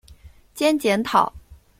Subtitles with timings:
[0.55, 1.31] 兼检讨。